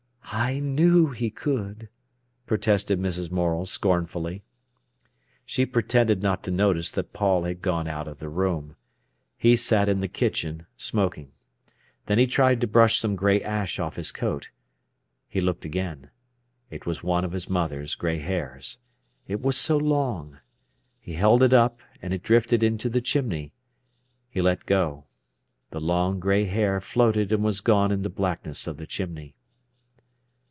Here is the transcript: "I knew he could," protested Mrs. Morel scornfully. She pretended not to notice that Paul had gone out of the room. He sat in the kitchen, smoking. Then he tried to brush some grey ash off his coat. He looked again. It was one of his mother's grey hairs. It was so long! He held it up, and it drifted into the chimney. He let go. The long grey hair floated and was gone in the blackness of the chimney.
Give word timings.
"I 0.33 0.59
knew 0.61 1.07
he 1.09 1.29
could," 1.29 1.89
protested 2.47 2.99
Mrs. 3.01 3.29
Morel 3.29 3.65
scornfully. 3.65 4.43
She 5.45 5.65
pretended 5.65 6.23
not 6.23 6.41
to 6.43 6.51
notice 6.51 6.89
that 6.91 7.11
Paul 7.11 7.43
had 7.43 7.61
gone 7.61 7.85
out 7.85 8.07
of 8.07 8.19
the 8.19 8.29
room. 8.29 8.77
He 9.37 9.57
sat 9.57 9.89
in 9.89 9.99
the 9.99 10.07
kitchen, 10.07 10.65
smoking. 10.77 11.33
Then 12.05 12.17
he 12.17 12.27
tried 12.27 12.61
to 12.61 12.67
brush 12.67 12.97
some 12.97 13.17
grey 13.17 13.41
ash 13.43 13.77
off 13.77 13.97
his 13.97 14.13
coat. 14.13 14.51
He 15.27 15.41
looked 15.41 15.65
again. 15.65 16.09
It 16.69 16.85
was 16.85 17.03
one 17.03 17.25
of 17.25 17.33
his 17.33 17.49
mother's 17.49 17.93
grey 17.95 18.17
hairs. 18.19 18.79
It 19.27 19.41
was 19.41 19.57
so 19.57 19.75
long! 19.75 20.39
He 21.01 21.13
held 21.13 21.43
it 21.43 21.53
up, 21.53 21.79
and 22.01 22.13
it 22.13 22.23
drifted 22.23 22.63
into 22.63 22.87
the 22.87 23.01
chimney. 23.01 23.51
He 24.29 24.41
let 24.41 24.65
go. 24.65 25.03
The 25.71 25.81
long 25.81 26.21
grey 26.21 26.45
hair 26.45 26.79
floated 26.79 27.33
and 27.33 27.43
was 27.43 27.59
gone 27.59 27.91
in 27.91 28.01
the 28.03 28.09
blackness 28.09 28.65
of 28.65 28.77
the 28.77 28.87
chimney. 28.87 29.35